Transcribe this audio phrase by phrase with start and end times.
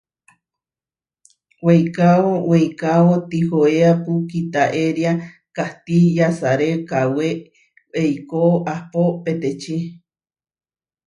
[1.65, 5.11] Weikáo weikáo tihoéapu kitaéria,
[5.55, 7.27] kahtí yasaré kawé
[8.01, 8.41] eikó
[8.73, 9.77] ahpó peteči.